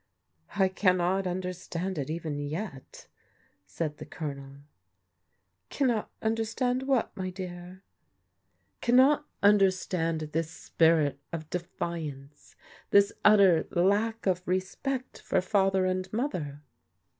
"I 0.55 0.67
cannot 0.67 1.27
understand 1.27 1.99
it 1.99 2.09
even 2.09 2.39
yet," 2.39 3.05
said 3.67 3.97
the 3.97 4.05
Colonel. 4.07 4.61
*' 5.17 5.69
Cannot 5.69 6.09
understand 6.23 6.87
what, 6.87 7.15
my 7.15 7.29
dear? 7.29 7.83
""Cannot 8.81 9.27
understand 9.43 10.21
this 10.33 10.49
spirit 10.49 11.19
of 11.31 11.51
defiance, 11.51 12.55
this 12.89 13.13
utter 13.23 13.67
lack 13.69 14.25
of 14.25 14.41
respect 14.47 15.19
for 15.21 15.39
father 15.39 15.85
and 15.85 16.11
mother." 16.11 16.63